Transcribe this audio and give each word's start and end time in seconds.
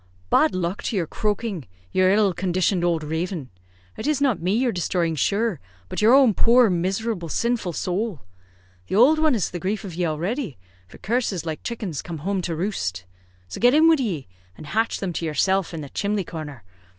"Bad 0.31 0.55
luck 0.55 0.81
to 0.81 0.95
yer 0.95 1.05
croaking, 1.05 1.67
yer 1.91 2.09
ill 2.09 2.33
conditioned 2.33 2.83
owld 2.83 3.03
raven. 3.03 3.51
It 3.95 4.07
is 4.07 4.19
not 4.19 4.41
me 4.41 4.55
you 4.55 4.69
are 4.69 4.73
desthroying 4.73 5.15
shure, 5.15 5.59
but 5.89 6.01
yer 6.01 6.11
own 6.11 6.33
poor 6.33 6.71
miserable 6.71 7.29
sinful 7.29 7.73
sowl. 7.73 8.25
The 8.87 8.95
owld 8.95 9.19
one 9.19 9.33
has 9.33 9.51
the 9.51 9.59
grief 9.59 9.83
of 9.83 9.93
ye 9.93 10.07
already, 10.07 10.57
for 10.87 10.97
'curses, 10.97 11.45
like 11.45 11.61
chickens, 11.61 12.01
come 12.01 12.17
home 12.25 12.41
to 12.41 12.55
roost'; 12.55 13.05
so 13.47 13.61
get 13.61 13.75
in 13.75 13.87
wid 13.87 13.99
ye, 13.99 14.27
and 14.57 14.65
hatch 14.65 14.99
them 15.01 15.13
to 15.13 15.25
yerself 15.27 15.71
in 15.71 15.81
the 15.81 15.89
chimley 15.89 16.23
corner. 16.23 16.63